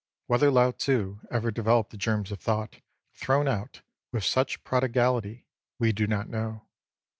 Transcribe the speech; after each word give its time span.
Whether 0.25 0.49
Lao 0.49 0.71
Tzu 0.71 1.19
ever 1.29 1.51
developed 1.51 1.91
the 1.91 1.95
germs 1.97 2.31
of 2.31 2.39
thought 2.39 2.81
thrown 3.13 3.47
out 3.47 3.83
with 4.11 4.23
such 4.23 4.63
prodigality, 4.63 5.45
we 5.77 5.91
do 5.91 6.07
not 6.07 6.27
know. 6.27 6.65